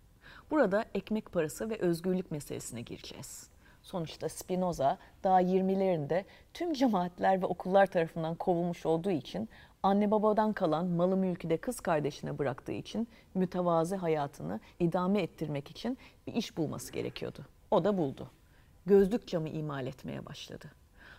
Burada 0.51 0.85
ekmek 0.93 1.31
parası 1.31 1.69
ve 1.69 1.77
özgürlük 1.77 2.31
meselesine 2.31 2.81
gireceğiz. 2.81 3.49
Sonuçta 3.83 4.29
Spinoza 4.29 4.97
daha 5.23 5.41
20'lerinde 5.41 6.23
tüm 6.53 6.73
cemaatler 6.73 7.41
ve 7.41 7.45
okullar 7.45 7.85
tarafından 7.85 8.35
kovulmuş 8.35 8.85
olduğu 8.85 9.11
için 9.11 9.49
anne 9.83 10.11
babadan 10.11 10.53
kalan 10.53 10.87
malı 10.87 11.17
mülkü 11.17 11.49
de 11.49 11.57
kız 11.57 11.79
kardeşine 11.79 12.37
bıraktığı 12.37 12.71
için 12.71 13.07
mütevazi 13.33 13.95
hayatını 13.95 14.59
idame 14.79 15.21
ettirmek 15.21 15.71
için 15.71 15.97
bir 16.27 16.33
iş 16.33 16.57
bulması 16.57 16.93
gerekiyordu. 16.93 17.45
O 17.71 17.83
da 17.83 17.97
buldu. 17.97 18.31
Gözlük 18.85 19.27
camı 19.27 19.49
imal 19.49 19.87
etmeye 19.87 20.25
başladı. 20.25 20.71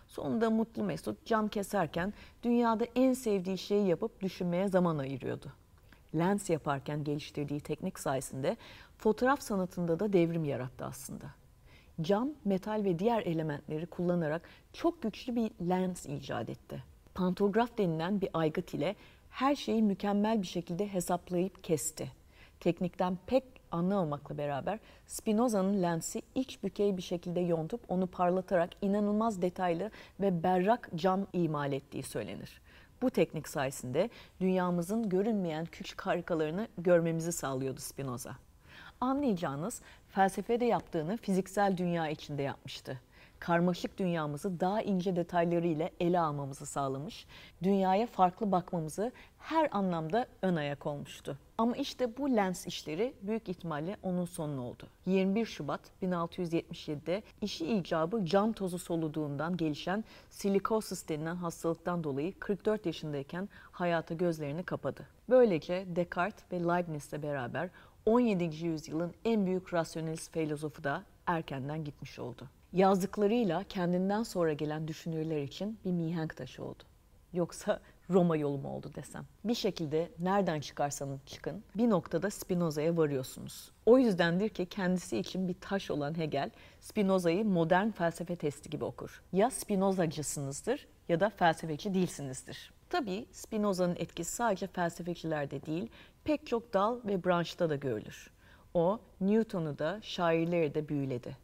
Sonunda 0.09 0.51
mutlu 0.51 0.85
mesut 0.85 1.27
cam 1.27 1.49
keserken 1.49 2.13
dünyada 2.43 2.85
en 2.95 3.13
sevdiği 3.13 3.59
şeyi 3.59 3.87
yapıp 3.87 4.21
düşünmeye 4.21 4.69
zaman 4.69 4.99
ayırıyordu. 4.99 5.53
Lens 6.15 6.51
yaparken 6.51 7.05
geliştirdiği 7.05 7.61
teknik 7.61 7.99
sayesinde 7.99 8.57
fotoğraf 8.99 9.43
sanatında 9.43 10.01
da 10.01 10.13
devrim 10.13 10.45
yarattı 10.45 10.85
aslında. 10.85 11.42
Cam, 12.01 12.31
metal 12.45 12.85
ve 12.85 12.99
diğer 12.99 13.23
elementleri 13.23 13.87
kullanarak 13.87 14.43
çok 14.73 15.03
güçlü 15.03 15.37
bir 15.37 15.51
lens 15.69 16.07
icat 16.07 16.49
etti. 16.49 16.83
Pantograf 17.15 17.79
denilen 17.79 18.21
bir 18.21 18.29
aygıt 18.35 18.75
ile 18.75 18.97
her 19.31 19.55
şeyi 19.55 19.83
mükemmel 19.83 20.43
bir 20.43 20.47
şekilde 20.47 20.93
hesaplayıp 20.93 21.65
kesti. 21.65 22.13
Teknikten 22.61 23.19
pek 23.27 23.45
anlamamakla 23.71 24.39
beraber 24.39 24.79
Spinoza'nın 25.07 25.83
lensi 25.83 26.23
iç 26.35 26.63
bükey 26.63 26.97
bir 26.97 27.03
şekilde 27.03 27.41
yontup 27.41 27.81
onu 27.89 28.07
parlatarak 28.07 28.71
inanılmaz 28.83 29.43
detaylı 29.43 29.91
ve 30.21 30.43
berrak 30.43 30.91
cam 30.95 31.27
imal 31.33 31.73
ettiği 31.73 32.03
söylenir. 32.03 32.61
Bu 33.03 33.11
teknik 33.11 33.49
sayesinde 33.49 34.11
dünyamızın 34.41 35.09
görünmeyen 35.09 35.65
küçük 35.65 36.01
harikalarını 36.01 36.69
görmemizi 36.79 37.33
sağlıyordu 37.33 37.81
Spinoza. 37.81 38.37
Anlayacağınız 39.01 39.81
felsefede 40.13 40.65
yaptığını 40.65 41.17
fiziksel 41.17 41.77
dünya 41.77 42.09
içinde 42.09 42.43
yapmıştı 42.43 43.01
karmaşık 43.43 43.99
dünyamızı 43.99 44.61
daha 44.61 44.83
ince 44.83 45.17
detaylarıyla 45.17 45.91
ele 46.01 46.21
almamızı 46.21 46.67
sağlamış, 46.67 47.27
dünyaya 47.63 48.07
farklı 48.07 48.53
bakmamızı 48.53 49.13
her 49.39 49.69
anlamda 49.73 50.27
ön 50.43 50.57
ayak 50.57 50.87
olmuştu. 50.87 51.39
Ama 51.59 51.77
işte 51.77 52.17
bu 52.17 52.37
lens 52.37 52.67
işleri 52.67 53.15
büyük 53.23 53.49
ihtimalle 53.49 53.97
onun 54.03 54.25
sonu 54.25 54.63
oldu. 54.63 54.87
21 55.07 55.47
Şubat 55.47 55.81
1677'de 56.03 57.23
işi 57.41 57.67
icabı 57.67 58.27
cam 58.27 58.53
tozu 58.53 58.79
soluduğundan 58.79 59.57
gelişen 59.57 60.05
silikosis 60.31 61.09
denilen 61.09 61.37
hastalıktan 61.37 62.05
dolayı 62.05 62.39
44 62.39 62.87
yaşındayken 62.87 63.49
hayata 63.71 64.15
gözlerini 64.15 64.63
kapadı. 64.63 65.07
Böylece 65.29 65.85
Descartes 65.97 66.45
ve 66.53 66.61
Leibniz'le 66.61 67.23
beraber 67.23 67.71
17. 68.07 68.67
yüzyılın 68.67 69.15
en 69.25 69.47
büyük 69.47 69.75
rasyonelist 69.75 70.33
filozofu 70.33 70.85
da 70.85 71.03
erkenden 71.27 71.85
gitmiş 71.85 72.19
oldu 72.19 72.49
yazdıklarıyla 72.73 73.65
kendinden 73.65 74.23
sonra 74.23 74.53
gelen 74.53 74.89
düşünürler 74.89 75.43
için 75.43 75.79
bir 75.85 75.93
mihenk 75.93 76.37
taşı 76.37 76.65
oldu. 76.65 76.83
Yoksa 77.33 77.81
Roma 78.11 78.37
yolu 78.37 78.59
mu 78.59 78.69
oldu 78.69 78.91
desem. 78.97 79.25
Bir 79.45 79.55
şekilde 79.55 80.11
nereden 80.19 80.61
çıkarsanız 80.61 81.21
çıkın 81.27 81.65
bir 81.75 81.91
noktada 81.91 82.31
Spinoza'ya 82.31 82.97
varıyorsunuz. 82.97 83.71
O 83.87 83.99
yüzdendir 83.99 84.49
ki 84.49 84.67
kendisi 84.67 85.19
için 85.19 85.49
bir 85.49 85.55
taş 85.61 85.91
olan 85.91 86.19
Hegel 86.19 86.51
Spinoza'yı 86.81 87.45
modern 87.45 87.91
felsefe 87.91 88.37
testi 88.37 88.71
gibi 88.71 88.85
okur. 88.85 89.23
Ya 89.33 89.51
Spinozacısınızdır 89.51 90.87
ya 91.09 91.21
da 91.21 91.31
felsefeci 91.31 91.95
değilsinizdir. 91.95 92.73
Tabii 92.93 93.27
Spinoza'nın 93.33 93.97
etkisi 93.97 94.33
sadece 94.33 94.67
felsefecilerde 94.67 95.67
değil 95.67 95.91
pek 96.25 96.47
çok 96.47 96.75
dal 96.75 97.01
ve 97.05 97.25
branşta 97.25 97.71
da 97.71 97.77
görülür. 97.77 98.31
O 98.75 99.01
Newton'u 99.21 99.79
da 99.79 99.99
şairleri 100.03 100.75
de 100.75 100.89
büyüledi. 100.89 101.37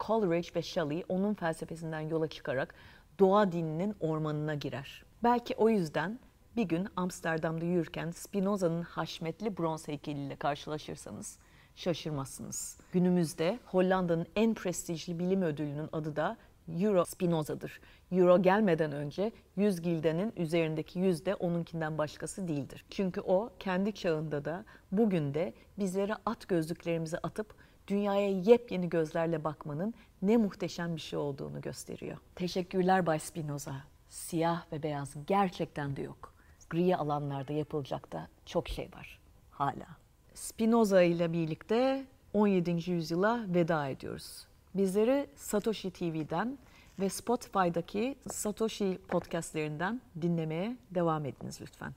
Coleridge 0.00 0.48
ve 0.56 0.62
Shelley 0.62 1.04
onun 1.08 1.34
felsefesinden 1.34 2.00
yola 2.00 2.28
çıkarak 2.28 2.74
doğa 3.18 3.52
dininin 3.52 3.94
ormanına 4.00 4.54
girer. 4.54 5.04
Belki 5.22 5.54
o 5.56 5.68
yüzden 5.68 6.18
bir 6.56 6.62
gün 6.62 6.88
Amsterdam'da 6.96 7.64
yürürken 7.64 8.10
Spinoza'nın 8.10 8.82
haşmetli 8.82 9.56
bronz 9.56 9.88
heykeliyle 9.88 10.36
karşılaşırsanız 10.36 11.38
şaşırmazsınız. 11.74 12.78
Günümüzde 12.92 13.58
Hollanda'nın 13.64 14.26
en 14.36 14.54
prestijli 14.54 15.18
bilim 15.18 15.42
ödülünün 15.42 15.88
adı 15.92 16.16
da 16.16 16.36
Euro 16.80 17.04
Spinoza'dır. 17.04 17.80
Euro 18.12 18.42
gelmeden 18.42 18.92
önce 18.92 19.32
100 19.56 19.80
gildenin 19.80 20.32
üzerindeki 20.36 20.98
yüzde 20.98 21.34
onunkinden 21.34 21.98
başkası 21.98 22.48
değildir. 22.48 22.84
Çünkü 22.90 23.20
o 23.20 23.50
kendi 23.58 23.92
çağında 23.92 24.44
da 24.44 24.64
bugün 24.92 25.34
de 25.34 25.52
bizlere 25.78 26.14
at 26.26 26.48
gözlüklerimizi 26.48 27.18
atıp 27.18 27.54
dünyaya 27.86 28.28
yepyeni 28.28 28.88
gözlerle 28.88 29.44
bakmanın 29.44 29.94
ne 30.22 30.36
muhteşem 30.36 30.96
bir 30.96 31.00
şey 31.00 31.18
olduğunu 31.18 31.60
gösteriyor. 31.60 32.16
Teşekkürler 32.34 33.06
Bay 33.06 33.18
Spinoza. 33.18 33.74
Siyah 34.08 34.72
ve 34.72 34.82
beyaz 34.82 35.14
gerçekten 35.26 35.96
de 35.96 36.02
yok. 36.02 36.34
Gri 36.70 36.96
alanlarda 36.96 37.52
yapılacak 37.52 38.12
da 38.12 38.28
çok 38.46 38.68
şey 38.68 38.88
var 38.94 39.18
hala. 39.58 39.86
Spinoza 40.34 41.02
ile 41.02 41.32
birlikte 41.32 42.06
17. 42.32 42.90
yüzyıla 42.90 43.44
veda 43.48 43.88
ediyoruz. 43.88 44.47
Bizleri 44.78 45.26
Satoshi 45.36 45.90
TV'den 45.90 46.58
ve 47.00 47.08
Spotify'daki 47.08 48.16
Satoshi 48.30 48.98
podcastlerinden 49.08 50.00
dinlemeye 50.22 50.76
devam 50.90 51.24
ediniz 51.24 51.58
lütfen. 51.60 51.94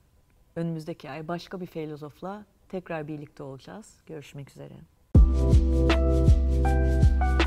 Önümüzdeki 0.56 1.10
ay 1.10 1.28
başka 1.28 1.62
bir 1.62 1.66
filozofla 1.66 2.46
tekrar 2.70 3.08
birlikte 3.08 3.44
olacağız. 3.44 3.98
Görüşmek 4.06 4.50
üzere. 4.50 4.74
You. 7.32 7.41